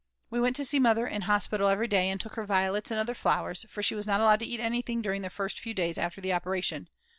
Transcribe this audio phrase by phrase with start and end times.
[0.31, 3.13] We went to see Mother in hospital every day and took her violets and other
[3.13, 6.19] flowers, for she was not allowed to eat anything during the first few days after
[6.19, 6.89] the operation.